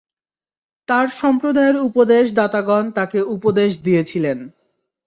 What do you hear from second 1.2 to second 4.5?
সম্প্রদায়ের উপদেশ দাতাগণ তাকে উপদেশ দিয়েছিলেন।